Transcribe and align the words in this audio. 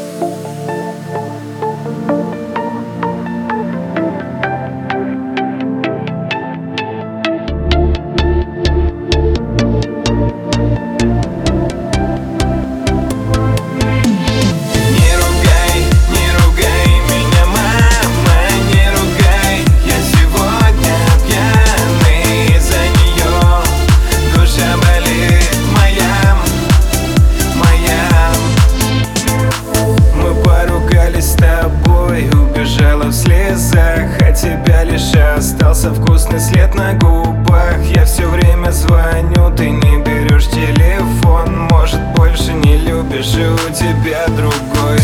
Не 0.00 0.29
тобой, 32.60 32.64
убежала 32.64 33.04
в 33.04 33.12
слезах 33.12 34.20
От 34.20 34.34
тебя 34.34 34.84
лишь 34.84 35.14
остался 35.14 35.92
вкусный 35.92 36.40
след 36.40 36.74
на 36.74 36.94
губах. 36.94 37.82
Я 37.94 38.04
все 38.04 38.26
время 38.26 38.70
звоню, 38.70 39.54
ты 39.56 39.70
не 39.70 40.02
берешь 40.02 40.48
телефон. 40.48 41.68
Может 41.70 42.00
больше 42.16 42.52
не 42.52 42.78
любишь 42.78 43.34
и 43.34 43.46
у 43.46 43.72
тебя 43.72 44.26
другой 44.28 44.98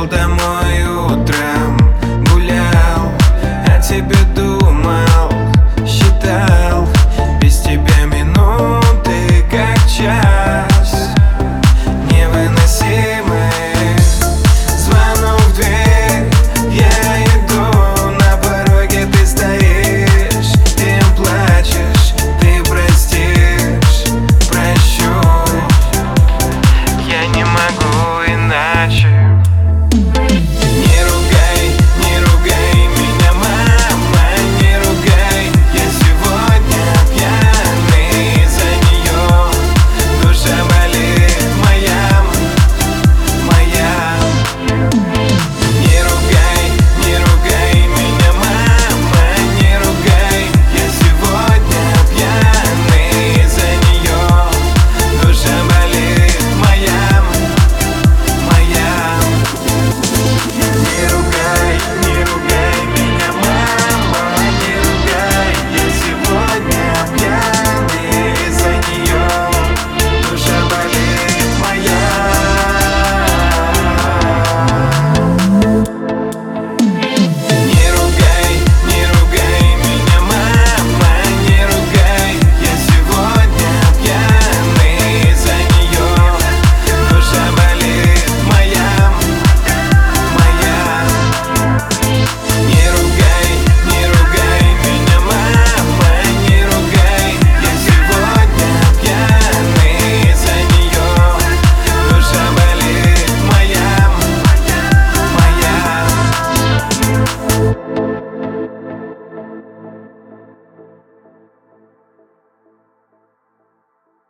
Miał 0.00 0.08
them. 0.08 0.39